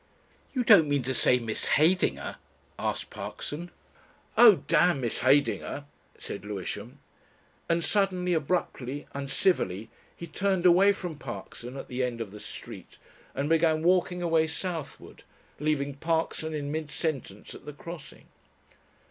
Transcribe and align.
"You 0.51 0.63
don't 0.63 0.89
mean 0.89 1.03
to 1.03 1.13
say 1.13 1.37
Miss 1.37 1.65
Heydinger?" 1.77 2.37
asked 2.89 3.11
Parkson. 3.11 3.69
"Oh, 4.35 4.63
damn 4.65 4.99
Miss 5.01 5.19
Heydinger!" 5.19 5.85
said 6.17 6.43
Lewisham, 6.43 6.97
and 7.69 7.83
suddenly, 7.83 8.33
abruptly, 8.33 9.05
uncivilly, 9.13 9.91
he 10.15 10.25
turned 10.25 10.65
away 10.65 10.91
from 10.91 11.19
Parkson 11.19 11.77
at 11.77 11.87
the 11.87 12.03
end 12.03 12.19
of 12.19 12.31
the 12.31 12.39
street 12.39 12.97
and 13.35 13.47
began 13.47 13.83
walking 13.83 14.23
away 14.23 14.47
southward, 14.47 15.23
leaving 15.59 15.93
Parkson 15.93 16.55
in 16.55 16.71
mid 16.71 16.89
sentence 16.89 17.53
at 17.53 17.67
the 17.67 17.73
crossing. 17.73 18.25